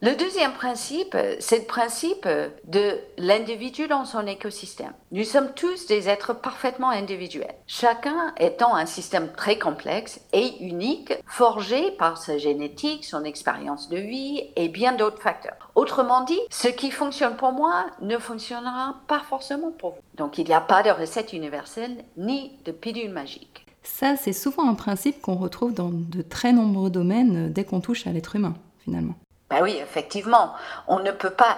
Le 0.00 0.14
deuxième 0.14 0.52
principe, 0.52 1.16
c'est 1.40 1.58
le 1.58 1.64
principe 1.64 2.28
de 2.68 2.98
l'individu 3.16 3.88
dans 3.88 4.04
son 4.04 4.28
écosystème. 4.28 4.92
Nous 5.10 5.24
sommes 5.24 5.52
tous 5.56 5.86
des 5.86 6.08
êtres 6.08 6.34
parfaitement 6.34 6.90
individuels, 6.90 7.56
chacun 7.66 8.32
étant 8.38 8.76
un 8.76 8.86
système 8.86 9.32
très 9.32 9.58
complexe 9.58 10.20
et 10.32 10.62
unique, 10.62 11.14
forgé 11.26 11.90
par 11.98 12.16
sa 12.16 12.38
génétique, 12.38 13.04
son 13.04 13.24
expérience 13.24 13.88
de 13.88 13.96
vie 13.96 14.44
et 14.54 14.68
bien 14.68 14.92
d'autres 14.92 15.20
facteurs. 15.20 15.72
Autrement 15.74 16.22
dit, 16.22 16.38
ce 16.48 16.68
qui 16.68 16.92
fonctionne 16.92 17.34
pour 17.34 17.50
moi 17.50 17.86
ne 18.00 18.18
fonctionnera 18.18 19.00
pas 19.08 19.22
forcément 19.28 19.72
pour 19.72 19.94
vous. 19.94 20.00
Donc 20.16 20.38
il 20.38 20.46
n'y 20.46 20.54
a 20.54 20.60
pas 20.60 20.84
de 20.84 20.90
recette 20.90 21.32
universelle 21.32 22.04
ni 22.16 22.52
de 22.64 22.70
pilule 22.70 23.10
magique. 23.10 23.66
Ça, 23.82 24.14
c'est 24.14 24.32
souvent 24.32 24.68
un 24.68 24.74
principe 24.74 25.20
qu'on 25.20 25.34
retrouve 25.34 25.74
dans 25.74 25.90
de 25.90 26.22
très 26.22 26.52
nombreux 26.52 26.90
domaines 26.90 27.52
dès 27.52 27.64
qu'on 27.64 27.80
touche 27.80 28.06
à 28.06 28.12
l'être 28.12 28.36
humain, 28.36 28.54
finalement. 28.78 29.14
Ben 29.50 29.62
oui, 29.62 29.78
effectivement, 29.80 30.54
on 30.86 30.98
ne 30.98 31.10
peut 31.10 31.30
pas 31.30 31.56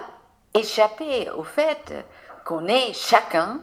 échapper 0.53 1.29
au 1.31 1.43
fait 1.43 1.93
qu'on 2.45 2.67
est 2.67 2.93
chacun 2.93 3.61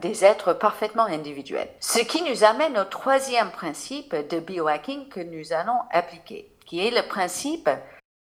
des 0.00 0.24
êtres 0.24 0.52
parfaitement 0.52 1.04
individuels. 1.04 1.68
Ce 1.80 1.98
qui 1.98 2.22
nous 2.22 2.44
amène 2.44 2.78
au 2.78 2.84
troisième 2.84 3.50
principe 3.50 4.14
de 4.14 4.38
biohacking 4.38 5.08
que 5.08 5.20
nous 5.20 5.52
allons 5.52 5.78
appliquer, 5.90 6.48
qui 6.64 6.86
est 6.86 6.90
le 6.90 7.06
principe 7.08 7.68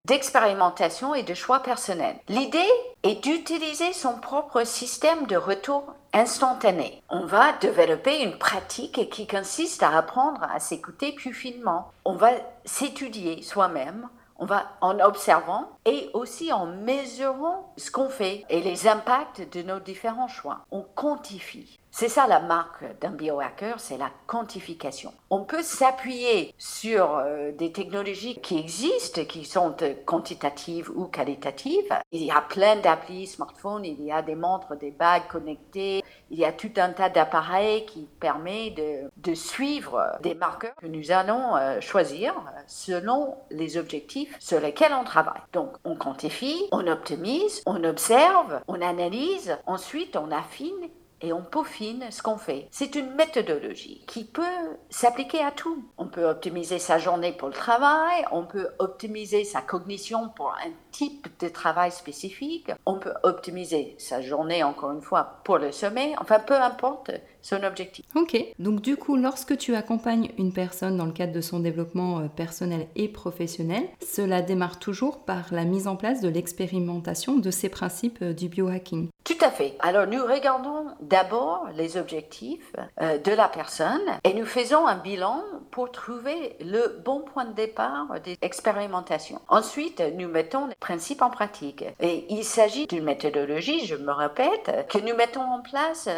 d'expérimentation 0.06 1.14
et 1.14 1.22
de 1.22 1.34
choix 1.34 1.60
personnel. 1.60 2.16
L'idée 2.28 2.70
est 3.02 3.22
d'utiliser 3.22 3.93
son 3.93 4.19
propre 4.19 4.64
système 4.64 5.26
de 5.26 5.36
retour 5.36 5.94
instantané. 6.12 7.02
On 7.08 7.25
va 7.26 7.52
développer 7.60 8.22
une 8.22 8.38
pratique 8.38 9.08
qui 9.10 9.26
consiste 9.26 9.82
à 9.82 9.96
apprendre 9.96 10.43
à 10.53 10.58
s'écouter 10.58 11.12
plus 11.12 11.34
finement. 11.34 11.91
On 12.05 12.15
va 12.17 12.31
s'étudier 12.65 13.43
soi-même 13.43 14.08
on 14.41 14.47
va 14.47 14.73
en 14.81 14.99
observant 15.01 15.70
et 15.85 16.11
aussi 16.15 16.53
en 16.53 16.67
mesurant 16.67 17.73
ce 17.77 17.91
qu'on 17.91 18.09
fait 18.09 18.44
et 18.49 18.63
les 18.63 18.89
impacts 18.89 19.53
de 19.53 19.63
nos 19.63 19.81
différents 19.81 20.29
choix. 20.29 20.65
On 20.70 20.82
quantifie. 20.82 21.80
C'est 21.93 22.09
ça 22.09 22.29
la 22.29 22.41
marque 22.41 22.85
d'un 23.01 23.11
biohacker, 23.11 23.75
c'est 23.79 23.99
la 23.99 24.11
quantification. 24.27 25.13
On 25.29 25.44
peut 25.44 25.63
s'appuyer 25.63 26.55
sur 26.56 27.17
euh, 27.17 27.51
des 27.53 27.73
technologies 27.73 28.41
qui 28.41 28.59
existent, 28.59 29.25
qui 29.25 29.44
sont 29.44 29.75
euh, 29.82 29.94
quantitatives 30.06 30.89
ou 30.94 31.06
qualitatives. 31.06 31.93
Il 32.13 32.23
y 32.23 32.31
a 32.31 32.41
plein 32.41 32.77
d'applis 32.77 33.27
smartphones, 33.27 33.85
il 33.85 34.01
y 34.03 34.13
a 34.13 34.23
des 34.23 34.37
montres, 34.37 34.77
des 34.77 34.93
bagues 34.93 35.27
connectées, 35.29 36.03
il 36.31 36.39
y 36.39 36.44
a 36.44 36.53
tout 36.53 36.70
un 36.77 36.91
tas 36.91 37.09
d'appareils 37.09 37.85
qui 37.87 38.09
permettent 38.20 38.77
de, 38.77 39.11
de, 39.17 39.35
suivre 39.35 40.17
des 40.23 40.35
marqueurs 40.35 40.77
que 40.77 40.87
nous 40.87 41.11
allons 41.11 41.56
euh, 41.56 41.81
choisir 41.81 42.35
selon 42.69 43.37
les 43.51 43.77
objectifs 43.77 44.37
sur 44.39 44.61
lesquels 44.61 44.93
on 44.93 45.05
travaille. 45.05 45.43
Donc 45.53 45.73
on 45.85 45.97
quantifie, 45.97 46.69
on 46.70 46.87
optimise, 46.87 47.63
on 47.67 47.82
observe, 47.82 48.61
on 48.69 48.81
analyse, 48.81 49.59
ensuite 49.67 50.17
on 50.17 50.31
affine 50.31 50.89
et 51.20 51.32
on 51.32 51.43
peaufine 51.43 52.05
ce 52.10 52.22
qu'on 52.22 52.39
fait. 52.39 52.69
C'est 52.70 52.94
une 52.94 53.15
méthodologie 53.15 54.05
qui 54.06 54.24
peut 54.24 54.43
s'appliquer 54.89 55.41
à 55.41 55.50
tout. 55.50 55.84
On 55.98 56.06
peut 56.06 56.24
optimiser 56.24 56.79
sa 56.79 56.98
journée 56.98 57.32
pour 57.32 57.48
le 57.48 57.55
travail, 57.55 58.24
on 58.31 58.44
peut 58.44 58.69
optimiser 58.79 59.44
sa 59.44 59.60
cognition 59.60 60.29
pour 60.31 60.53
un 60.53 60.70
type 60.91 61.29
de 61.41 61.49
travail 61.49 61.91
spécifique, 61.93 62.70
on 62.87 62.99
peut 62.99 63.15
optimiser 63.23 63.94
sa 63.99 64.20
journée 64.20 64.63
encore 64.63 64.93
une 64.93 65.03
fois 65.03 65.41
pour 65.44 65.59
le 65.59 65.73
sommeil, 65.73 66.15
enfin 66.20 66.39
peu 66.39 66.55
importe 66.55 67.11
son 67.43 67.63
objectif. 67.63 68.05
Ok, 68.15 68.37
donc 68.59 68.82
du 68.82 68.97
coup, 68.97 69.17
lorsque 69.17 69.56
tu 69.56 69.75
accompagnes 69.75 70.31
une 70.39 70.53
personne 70.53 70.97
dans 70.97 71.06
le 71.06 71.13
cadre 71.13 71.32
de 71.32 71.41
son 71.41 71.61
développement 71.61 72.19
euh, 72.19 72.29
personnel 72.29 72.87
et 72.97 73.09
professionnel, 73.09 73.85
cela 74.06 74.43
démarre 74.43 74.79
toujours 74.79 75.25
par 75.25 75.53
la 75.53 75.65
mise 75.65 75.87
en 75.87 75.97
place 75.97 76.20
de 76.20 76.29
l'expérimentation 76.29 77.37
de 77.37 77.51
ces 77.51 77.69
principes 77.69 78.19
euh, 78.23 78.32
du 78.32 78.49
biohacking. 78.49 79.09
Tout 79.25 79.39
à 79.41 79.51
fait. 79.51 79.77
Alors 79.81 80.06
nous 80.06 80.23
regardons 80.23 80.87
d'abord 81.01 81.69
les 81.75 81.97
objectifs 81.97 82.75
euh, 83.01 83.19
de 83.19 83.32
la 83.32 83.49
personne 83.49 84.01
et 84.25 84.35
nous 84.35 84.47
faisons 84.47 84.87
un 84.87 84.97
bilan 84.97 85.43
pour 85.70 85.93
trouver 85.93 86.56
le 86.61 87.01
bon 87.05 87.20
point 87.20 87.44
de 87.44 87.53
départ 87.53 88.20
des 88.25 88.37
expérimentations. 88.43 89.41
Ensuite, 89.49 90.03
nous 90.17 90.29
mettons 90.29 90.69
principe 90.81 91.22
en 91.22 91.31
pratique. 91.31 91.84
Et 92.01 92.27
il 92.32 92.44
s'agit 92.44 92.87
d'une 92.87 93.05
méthodologie, 93.05 93.87
je 93.87 93.94
me 93.94 94.13
répète, 94.13 94.89
que 94.89 94.99
nous 94.99 95.15
mettons 95.15 95.43
en 95.43 95.60
place 95.60 96.08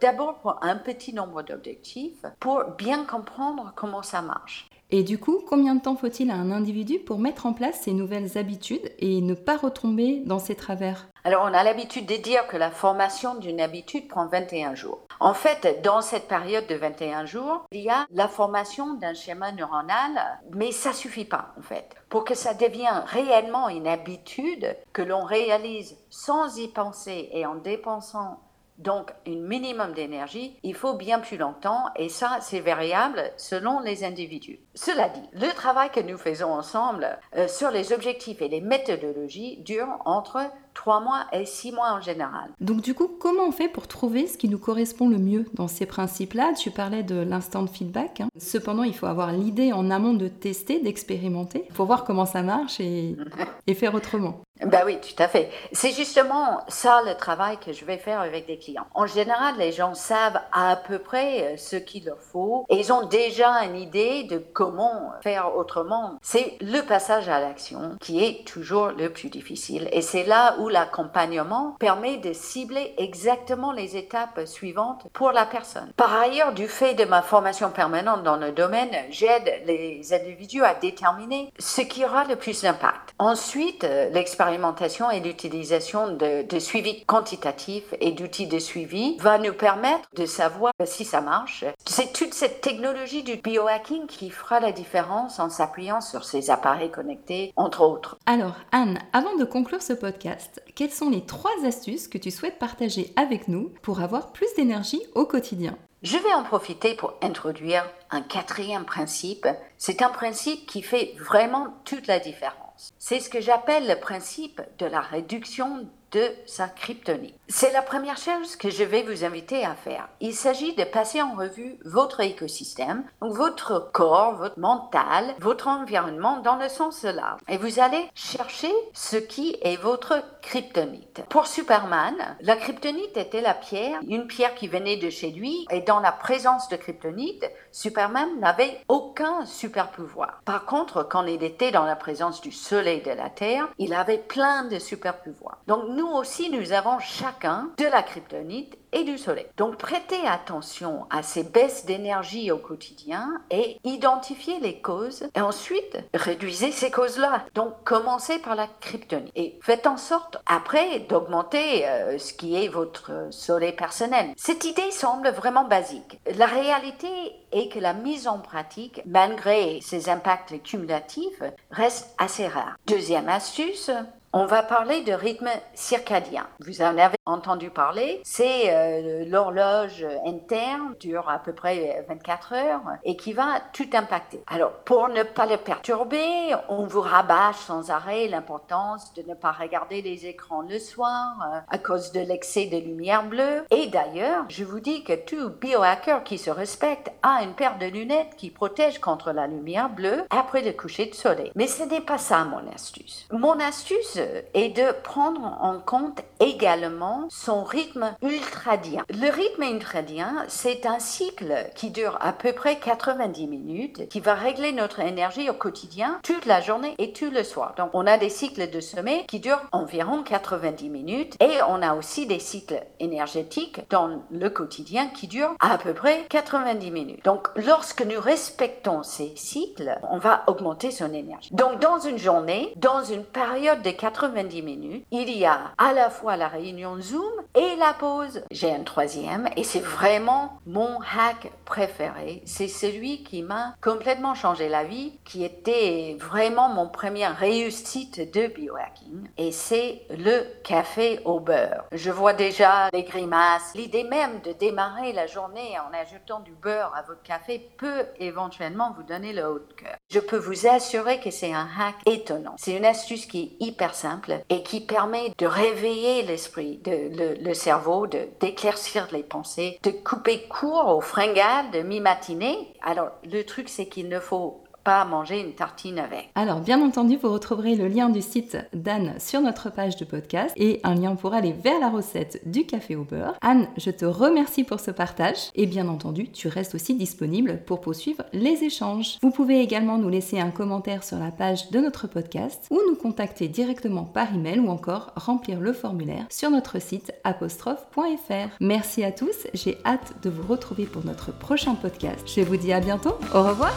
d'abord 0.00 0.38
pour 0.38 0.58
un 0.62 0.76
petit 0.76 1.12
nombre 1.12 1.42
d'objectifs 1.42 2.24
pour 2.40 2.64
bien 2.78 3.04
comprendre 3.04 3.72
comment 3.74 4.02
ça 4.02 4.22
marche. 4.22 4.67
Et 4.90 5.02
du 5.02 5.18
coup, 5.18 5.42
combien 5.46 5.74
de 5.74 5.82
temps 5.82 5.96
faut-il 5.96 6.30
à 6.30 6.34
un 6.34 6.50
individu 6.50 6.98
pour 6.98 7.18
mettre 7.18 7.44
en 7.44 7.52
place 7.52 7.82
ces 7.82 7.92
nouvelles 7.92 8.38
habitudes 8.38 8.90
et 8.98 9.20
ne 9.20 9.34
pas 9.34 9.58
retomber 9.58 10.22
dans 10.24 10.38
ses 10.38 10.54
travers? 10.54 11.08
Alors, 11.24 11.44
on 11.44 11.52
a 11.52 11.62
l'habitude 11.62 12.06
de 12.06 12.16
dire 12.16 12.46
que 12.46 12.56
la 12.56 12.70
formation 12.70 13.34
d'une 13.34 13.60
habitude 13.60 14.08
prend 14.08 14.26
21 14.28 14.74
jours. 14.74 15.00
En 15.20 15.34
fait, 15.34 15.82
dans 15.84 16.00
cette 16.00 16.26
période 16.26 16.66
de 16.68 16.74
21 16.74 17.26
jours, 17.26 17.66
il 17.70 17.82
y 17.82 17.90
a 17.90 18.06
la 18.12 18.28
formation 18.28 18.94
d'un 18.94 19.12
schéma 19.12 19.52
neuronal, 19.52 20.40
mais 20.54 20.72
ça 20.72 20.94
suffit 20.94 21.26
pas, 21.26 21.52
en 21.58 21.62
fait. 21.62 21.94
Pour 22.08 22.24
que 22.24 22.34
ça 22.34 22.54
devienne 22.54 23.02
réellement 23.08 23.68
une 23.68 23.88
habitude 23.88 24.74
que 24.94 25.02
l'on 25.02 25.24
réalise 25.24 25.98
sans 26.08 26.56
y 26.56 26.68
penser 26.68 27.28
et 27.32 27.44
en 27.44 27.56
dépensant 27.56 28.40
donc 28.78 29.12
un 29.26 29.36
minimum 29.36 29.92
d'énergie, 29.92 30.56
il 30.62 30.74
faut 30.74 30.94
bien 30.94 31.18
plus 31.18 31.36
longtemps 31.36 31.84
et 31.96 32.08
ça, 32.08 32.38
c'est 32.40 32.60
variable 32.60 33.22
selon 33.36 33.80
les 33.80 34.04
individus. 34.04 34.60
Cela 34.74 35.08
dit, 35.08 35.28
le 35.32 35.52
travail 35.52 35.90
que 35.90 36.00
nous 36.00 36.16
faisons 36.16 36.52
ensemble 36.52 37.18
euh, 37.36 37.48
sur 37.48 37.70
les 37.70 37.92
objectifs 37.92 38.40
et 38.40 38.48
les 38.48 38.60
méthodologies 38.60 39.58
dure 39.58 39.88
entre 40.04 40.40
3 40.78 41.00
mois 41.00 41.26
et 41.32 41.44
6 41.44 41.72
mois 41.72 41.92
en 41.92 42.00
général. 42.00 42.50
Donc 42.60 42.82
du 42.82 42.94
coup, 42.94 43.08
comment 43.08 43.42
on 43.48 43.50
fait 43.50 43.66
pour 43.66 43.88
trouver 43.88 44.28
ce 44.28 44.38
qui 44.38 44.48
nous 44.48 44.60
correspond 44.60 45.08
le 45.08 45.18
mieux 45.18 45.44
dans 45.54 45.66
ces 45.66 45.86
principes-là? 45.86 46.52
Tu 46.56 46.70
parlais 46.70 47.02
de 47.02 47.16
l'instant 47.16 47.66
feedback. 47.66 48.20
Hein. 48.20 48.28
Cependant, 48.38 48.84
il 48.84 48.94
faut 48.94 49.06
avoir 49.06 49.32
l'idée 49.32 49.72
en 49.72 49.90
amont 49.90 50.14
de 50.14 50.28
tester, 50.28 50.78
d'expérimenter, 50.78 51.64
pour 51.74 51.86
voir 51.86 52.04
comment 52.04 52.26
ça 52.26 52.42
marche 52.42 52.78
et, 52.78 53.16
et 53.66 53.74
faire 53.74 53.92
autrement. 53.96 54.44
Ben 54.64 54.82
oui, 54.84 54.98
tout 55.00 55.22
à 55.22 55.28
fait. 55.28 55.50
C'est 55.72 55.92
justement 55.92 56.60
ça 56.66 57.02
le 57.06 57.14
travail 57.14 57.58
que 57.58 57.72
je 57.72 57.84
vais 57.84 57.96
faire 57.96 58.20
avec 58.20 58.46
des 58.46 58.58
clients. 58.58 58.86
En 58.92 59.06
général, 59.06 59.54
les 59.56 59.70
gens 59.70 59.94
savent 59.94 60.40
à 60.52 60.74
peu 60.76 60.98
près 60.98 61.42
euh, 61.42 61.56
ce 61.56 61.76
qu'il 61.76 62.06
leur 62.06 62.20
faut 62.20 62.66
et 62.68 62.76
ils 62.76 62.92
ont 62.92 63.06
déjà 63.06 63.64
une 63.64 63.76
idée 63.76 64.24
de 64.24 64.38
comment 64.38 65.12
faire 65.22 65.56
autrement. 65.56 66.18
C'est 66.22 66.56
le 66.60 66.80
passage 66.80 67.28
à 67.28 67.40
l'action 67.40 67.96
qui 68.00 68.24
est 68.24 68.44
toujours 68.46 68.88
le 68.88 69.10
plus 69.12 69.30
difficile 69.30 69.88
et 69.92 70.02
c'est 70.02 70.24
là 70.24 70.56
où 70.58 70.67
l'accompagnement 70.68 71.76
permet 71.78 72.18
de 72.18 72.32
cibler 72.32 72.94
exactement 72.98 73.72
les 73.72 73.96
étapes 73.96 74.46
suivantes 74.46 75.06
pour 75.12 75.32
la 75.32 75.46
personne. 75.46 75.92
Par 75.96 76.14
ailleurs, 76.14 76.52
du 76.52 76.68
fait 76.68 76.94
de 76.94 77.04
ma 77.04 77.22
formation 77.22 77.70
permanente 77.70 78.22
dans 78.22 78.36
le 78.36 78.52
domaine, 78.52 78.90
j'aide 79.10 79.62
les 79.66 80.12
individus 80.12 80.64
à 80.64 80.74
déterminer 80.74 81.52
ce 81.58 81.80
qui 81.80 82.04
aura 82.04 82.24
le 82.24 82.36
plus 82.36 82.62
d'impact. 82.62 83.14
Ensuite, 83.18 83.84
euh, 83.84 84.10
l'expérimentation 84.10 85.10
et 85.10 85.20
l'utilisation 85.20 86.12
de, 86.12 86.42
de, 86.42 86.58
suivi 86.58 87.04
quantitatif 87.04 87.82
et 88.00 88.12
d'outils 88.12 88.46
de 88.46 88.58
suivi 88.58 89.16
va 89.18 89.38
nous 89.38 89.52
permettre 89.52 90.08
de 90.14 90.26
savoir 90.26 90.72
si 90.84 91.04
ça 91.04 91.20
marche. 91.20 91.64
C'est 91.86 92.12
toute 92.12 92.34
cette 92.34 92.60
technologie 92.60 93.22
du 93.22 93.36
biohacking 93.36 94.06
qui 94.06 94.30
fera 94.30 94.60
la 94.60 94.72
différence 94.72 95.38
en 95.38 95.50
s'appuyant 95.50 96.00
sur 96.00 96.24
ces 96.24 96.50
appareils 96.50 96.90
connectés, 96.90 97.52
entre 97.56 97.82
autres. 97.82 98.18
Alors, 98.26 98.54
Anne, 98.72 98.98
avant 99.12 99.34
de 99.36 99.44
conclure 99.44 99.82
ce 99.82 99.92
podcast, 99.92 100.57
quelles 100.74 100.90
sont 100.90 101.10
les 101.10 101.24
trois 101.24 101.64
astuces 101.64 102.08
que 102.08 102.18
tu 102.18 102.30
souhaites 102.30 102.58
partager 102.58 103.12
avec 103.16 103.48
nous 103.48 103.72
pour 103.82 104.00
avoir 104.00 104.32
plus 104.32 104.52
d'énergie 104.56 105.02
au 105.14 105.26
quotidien? 105.26 105.76
Je 106.02 106.16
vais 106.16 106.32
en 106.34 106.44
profiter 106.44 106.94
pour 106.94 107.14
introduire 107.22 107.84
un 108.10 108.22
quatrième 108.22 108.84
principe. 108.84 109.48
C'est 109.78 110.02
un 110.02 110.10
principe 110.10 110.66
qui 110.66 110.82
fait 110.82 111.14
vraiment 111.18 111.74
toute 111.84 112.06
la 112.06 112.20
différence. 112.20 112.92
C'est 112.98 113.18
ce 113.18 113.28
que 113.28 113.40
j'appelle 113.40 113.88
le 113.88 113.98
principe 113.98 114.60
de 114.78 114.86
la 114.86 115.00
réduction 115.00 115.88
de 116.12 116.30
sa 116.46 116.68
kryptonite. 116.68 117.34
C'est 117.50 117.72
la 117.72 117.80
première 117.80 118.18
chose 118.18 118.56
que 118.56 118.68
je 118.68 118.84
vais 118.84 119.04
vous 119.04 119.24
inviter 119.24 119.64
à 119.64 119.74
faire. 119.74 120.06
Il 120.20 120.34
s'agit 120.34 120.74
de 120.74 120.84
passer 120.84 121.22
en 121.22 121.32
revue 121.34 121.78
votre 121.82 122.20
écosystème, 122.20 123.04
votre 123.22 123.90
corps, 123.90 124.34
votre 124.34 124.58
mental, 124.58 125.34
votre 125.38 125.66
environnement 125.66 126.40
dans 126.40 126.56
le 126.56 126.68
sens 126.68 127.04
large. 127.04 127.40
Et 127.48 127.56
vous 127.56 127.80
allez 127.80 128.04
chercher 128.14 128.70
ce 128.92 129.16
qui 129.16 129.56
est 129.62 129.80
votre 129.80 130.22
kryptonite. 130.42 131.22
Pour 131.30 131.46
Superman, 131.46 132.14
la 132.42 132.54
kryptonite 132.54 133.16
était 133.16 133.40
la 133.40 133.54
pierre, 133.54 134.00
une 134.06 134.26
pierre 134.26 134.54
qui 134.54 134.68
venait 134.68 134.98
de 134.98 135.08
chez 135.08 135.30
lui, 135.30 135.66
et 135.70 135.80
dans 135.80 136.00
la 136.00 136.12
présence 136.12 136.68
de 136.68 136.76
kryptonite, 136.76 137.50
Superman 137.72 138.28
n'avait 138.40 138.82
aucun 138.88 139.46
super 139.46 139.88
pouvoir. 139.88 140.42
Par 140.44 140.66
contre, 140.66 141.02
quand 141.02 141.24
il 141.24 141.42
était 141.42 141.70
dans 141.70 141.86
la 141.86 141.96
présence 141.96 142.42
du 142.42 142.52
soleil 142.52 143.00
de 143.00 143.10
la 143.10 143.30
Terre, 143.30 143.68
il 143.78 143.94
avait 143.94 144.18
plein 144.18 144.64
de 144.64 144.78
super 144.78 145.22
pouvoirs. 145.22 145.58
Donc 145.66 145.84
nous 145.88 146.08
aussi, 146.08 146.50
nous 146.50 146.72
avons 146.72 146.98
de 147.40 147.84
la 147.84 148.02
kryptonite 148.02 148.76
et 148.92 149.04
du 149.04 149.18
soleil. 149.18 149.46
Donc 149.56 149.76
prêtez 149.76 150.26
attention 150.26 151.06
à 151.10 151.22
ces 151.22 151.44
baisses 151.44 151.84
d'énergie 151.84 152.50
au 152.50 152.58
quotidien 152.58 153.42
et 153.50 153.78
identifiez 153.84 154.60
les 154.60 154.80
causes 154.80 155.28
et 155.34 155.40
ensuite 155.40 155.98
réduisez 156.14 156.72
ces 156.72 156.90
causes-là. 156.90 157.44
Donc 157.54 157.72
commencez 157.84 158.38
par 158.38 158.54
la 158.54 158.66
kryptonite 158.80 159.32
et 159.36 159.58
faites 159.62 159.86
en 159.86 159.96
sorte 159.96 160.38
après 160.46 161.00
d'augmenter 161.00 161.86
euh, 161.86 162.18
ce 162.18 162.32
qui 162.32 162.56
est 162.56 162.68
votre 162.68 163.28
soleil 163.30 163.72
personnel. 163.72 164.32
Cette 164.36 164.64
idée 164.64 164.90
semble 164.90 165.28
vraiment 165.30 165.64
basique. 165.64 166.18
La 166.36 166.46
réalité 166.46 167.08
est 167.52 167.68
que 167.72 167.78
la 167.78 167.94
mise 167.94 168.26
en 168.26 168.38
pratique, 168.38 169.02
malgré 169.06 169.80
ses 169.80 170.08
impacts 170.08 170.62
cumulatifs, 170.62 171.42
reste 171.70 172.14
assez 172.18 172.46
rare. 172.46 172.76
Deuxième 172.86 173.28
astuce, 173.28 173.90
on 174.32 174.46
va 174.46 174.62
parler 174.62 175.02
de 175.02 175.12
rythme 175.12 175.48
circadien. 175.74 176.46
Vous 176.60 176.82
en 176.82 176.98
avez 176.98 177.16
entendu 177.24 177.70
parler. 177.70 178.20
C'est 178.24 178.74
euh, 178.74 179.24
l'horloge 179.26 180.04
interne, 180.26 180.94
dure 181.00 181.28
à 181.28 181.38
peu 181.38 181.52
près 181.52 182.04
24 182.08 182.52
heures 182.54 182.82
et 183.04 183.16
qui 183.16 183.32
va 183.32 183.60
tout 183.72 183.88
impacter. 183.92 184.42
Alors, 184.46 184.72
pour 184.84 185.08
ne 185.08 185.22
pas 185.22 185.46
le 185.46 185.56
perturber, 185.56 186.54
on 186.68 186.86
vous 186.86 187.00
rabâche 187.00 187.56
sans 187.56 187.90
arrêt 187.90 188.28
l'importance 188.28 189.12
de 189.14 189.22
ne 189.22 189.34
pas 189.34 189.52
regarder 189.52 190.02
les 190.02 190.26
écrans 190.26 190.62
le 190.62 190.78
soir 190.78 191.36
euh, 191.42 191.60
à 191.68 191.78
cause 191.78 192.12
de 192.12 192.20
l'excès 192.20 192.66
de 192.66 192.78
lumière 192.78 193.24
bleue. 193.24 193.64
Et 193.70 193.86
d'ailleurs, 193.86 194.44
je 194.48 194.64
vous 194.64 194.80
dis 194.80 195.04
que 195.04 195.14
tout 195.14 195.50
biohacker 195.50 196.22
qui 196.24 196.38
se 196.38 196.50
respecte 196.50 197.10
a 197.22 197.42
une 197.42 197.54
paire 197.54 197.78
de 197.78 197.86
lunettes 197.86 198.36
qui 198.36 198.50
protège 198.50 198.98
contre 199.00 199.32
la 199.32 199.46
lumière 199.46 199.90
bleue 199.90 200.24
après 200.30 200.62
le 200.62 200.72
coucher 200.72 201.06
de 201.06 201.14
soleil. 201.14 201.52
Mais 201.54 201.66
ce 201.66 201.82
n'est 201.84 202.00
pas 202.00 202.18
ça 202.18 202.44
mon 202.44 202.66
astuce. 202.72 203.26
Mon 203.30 203.58
astuce 203.60 204.17
et 204.54 204.68
de 204.70 204.92
prendre 205.02 205.58
en 205.60 205.78
compte 205.78 206.20
également 206.40 207.26
son 207.30 207.64
rythme 207.64 208.14
ultradien. 208.22 209.04
Le 209.10 209.30
rythme 209.30 209.62
ultradien, 209.62 210.44
c'est 210.48 210.86
un 210.86 210.98
cycle 210.98 211.54
qui 211.74 211.90
dure 211.90 212.18
à 212.20 212.32
peu 212.32 212.52
près 212.52 212.76
90 212.76 213.46
minutes, 213.46 214.08
qui 214.08 214.20
va 214.20 214.34
régler 214.34 214.72
notre 214.72 215.00
énergie 215.00 215.50
au 215.50 215.54
quotidien 215.54 216.20
toute 216.22 216.46
la 216.46 216.60
journée 216.60 216.94
et 216.98 217.12
tout 217.12 217.30
le 217.30 217.42
soir. 217.42 217.74
Donc 217.76 217.90
on 217.92 218.06
a 218.06 218.18
des 218.18 218.28
cycles 218.28 218.70
de 218.70 218.80
sommeil 218.80 219.26
qui 219.26 219.40
durent 219.40 219.62
environ 219.72 220.22
90 220.22 220.88
minutes 220.88 221.36
et 221.40 221.58
on 221.68 221.82
a 221.82 221.94
aussi 221.94 222.26
des 222.26 222.38
cycles 222.38 222.82
énergétiques 223.00 223.80
dans 223.90 224.22
le 224.30 224.50
quotidien 224.50 225.08
qui 225.08 225.26
durent 225.26 225.54
à 225.60 225.78
peu 225.78 225.94
près 225.94 226.24
90 226.28 226.90
minutes. 226.90 227.24
Donc 227.24 227.48
lorsque 227.56 228.02
nous 228.02 228.20
respectons 228.20 229.02
ces 229.02 229.32
cycles, 229.36 229.98
on 230.10 230.18
va 230.18 230.44
augmenter 230.46 230.90
son 230.90 231.12
énergie. 231.12 231.50
Donc 231.52 231.80
dans 231.80 231.98
une 231.98 232.18
journée, 232.18 232.72
dans 232.76 233.02
une 233.02 233.24
période 233.24 233.82
de 233.82 233.90
90 234.10 234.62
minutes, 234.62 235.06
il 235.10 235.30
y 235.30 235.44
a 235.44 235.72
à 235.76 235.92
la 235.92 236.08
fois 236.08 236.38
la 236.38 236.48
réunion 236.48 236.98
Zoom 236.98 237.30
et 237.54 237.76
la 237.76 237.92
pause. 237.92 238.42
J'ai 238.50 238.72
un 238.72 238.82
troisième 238.82 239.50
et 239.56 239.64
c'est 239.64 239.80
vraiment 239.80 240.60
mon 240.66 240.98
hack 241.00 241.52
préféré. 241.66 242.42
C'est 242.46 242.68
celui 242.68 243.22
qui 243.22 243.42
m'a 243.42 243.74
complètement 243.82 244.34
changé 244.34 244.70
la 244.70 244.84
vie, 244.84 245.18
qui 245.26 245.44
était 245.44 246.16
vraiment 246.18 246.70
mon 246.70 246.88
premier 246.88 247.26
réussite 247.26 248.32
de 248.32 248.46
biohacking 248.46 249.28
et 249.36 249.52
c'est 249.52 250.02
le 250.08 250.46
café 250.64 251.20
au 251.26 251.38
beurre. 251.38 251.84
Je 251.92 252.10
vois 252.10 252.32
déjà 252.32 252.88
les 252.94 253.02
grimaces. 253.02 253.74
L'idée 253.74 254.04
même 254.04 254.40
de 254.40 254.52
démarrer 254.52 255.12
la 255.12 255.26
journée 255.26 255.76
en 255.78 255.92
ajoutant 255.94 256.40
du 256.40 256.52
beurre 256.52 256.94
à 256.96 257.02
votre 257.02 257.22
café 257.22 257.70
peut 257.76 258.06
éventuellement 258.18 258.94
vous 258.96 259.02
donner 259.02 259.34
le 259.34 259.46
haut 259.46 259.58
de 259.58 259.72
cœur. 259.74 259.96
Je 260.10 260.20
peux 260.20 260.38
vous 260.38 260.66
assurer 260.66 261.20
que 261.20 261.30
c'est 261.30 261.52
un 261.52 261.68
hack 261.78 261.96
étonnant. 262.06 262.54
C'est 262.56 262.74
une 262.74 262.86
astuce 262.86 263.26
qui 263.26 263.40
est 263.42 263.66
hyper 263.66 263.94
simple 263.94 264.40
et 264.48 264.62
qui 264.62 264.80
permet 264.80 265.34
de 265.36 265.44
réveiller 265.44 266.22
l'esprit, 266.22 266.80
le, 266.86 267.34
le, 267.34 267.54
cerveau, 267.54 268.06
d'éclaircir 268.40 269.06
les 269.12 269.22
pensées, 269.22 269.78
de 269.82 269.90
couper 269.90 270.48
court 270.48 270.88
aux 270.88 271.02
fringales 271.02 271.70
de 271.72 271.80
mi-matinée. 271.80 272.72
Alors, 272.80 273.10
le 273.30 273.42
truc, 273.42 273.68
c'est 273.68 273.84
qu'il 273.86 274.08
ne 274.08 274.18
faut 274.18 274.62
pas 274.84 275.04
manger 275.04 275.40
une 275.40 275.52
tartine 275.52 275.98
avec. 275.98 276.30
Alors, 276.34 276.60
bien 276.60 276.80
entendu, 276.82 277.16
vous 277.16 277.32
retrouverez 277.32 277.74
le 277.74 277.88
lien 277.88 278.08
du 278.08 278.22
site 278.22 278.56
d'Anne 278.72 279.14
sur 279.18 279.40
notre 279.40 279.70
page 279.70 279.96
de 279.96 280.04
podcast 280.04 280.52
et 280.56 280.80
un 280.84 280.94
lien 280.94 281.14
pour 281.14 281.34
aller 281.34 281.52
vers 281.52 281.78
la 281.80 281.90
recette 281.90 282.40
du 282.46 282.64
café 282.64 282.96
au 282.96 283.04
beurre. 283.04 283.34
Anne, 283.40 283.68
je 283.76 283.90
te 283.90 284.04
remercie 284.04 284.64
pour 284.64 284.80
ce 284.80 284.90
partage 284.90 285.50
et 285.54 285.66
bien 285.66 285.88
entendu, 285.88 286.30
tu 286.30 286.48
restes 286.48 286.74
aussi 286.74 286.94
disponible 286.94 287.60
pour 287.66 287.80
poursuivre 287.80 288.24
les 288.32 288.64
échanges. 288.64 289.18
Vous 289.22 289.30
pouvez 289.30 289.60
également 289.60 289.98
nous 289.98 290.08
laisser 290.08 290.40
un 290.40 290.50
commentaire 290.50 291.04
sur 291.04 291.18
la 291.18 291.30
page 291.30 291.70
de 291.70 291.80
notre 291.80 292.06
podcast 292.06 292.66
ou 292.70 292.80
nous 292.88 292.96
contacter 292.96 293.48
directement 293.48 294.04
par 294.04 294.34
email 294.34 294.60
ou 294.60 294.68
encore 294.68 295.12
remplir 295.16 295.60
le 295.60 295.72
formulaire 295.72 296.26
sur 296.30 296.50
notre 296.50 296.80
site 296.80 297.12
apostrophe.fr. 297.24 298.56
Merci 298.60 299.04
à 299.04 299.12
tous, 299.12 299.46
j'ai 299.54 299.78
hâte 299.84 300.14
de 300.22 300.30
vous 300.30 300.46
retrouver 300.46 300.84
pour 300.84 301.04
notre 301.04 301.32
prochain 301.32 301.74
podcast. 301.74 302.20
Je 302.26 302.42
vous 302.42 302.56
dis 302.56 302.72
à 302.72 302.80
bientôt, 302.80 303.14
au 303.34 303.42
revoir 303.42 303.72